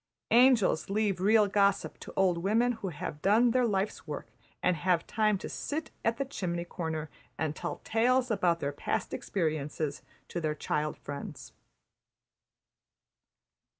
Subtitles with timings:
[0.31, 4.25] Angels leave real gossip to old women who have done their life's work
[4.63, 9.13] and have time to sit in the chimney corner and tell tales about their past
[9.13, 11.53] experiences to their child friends.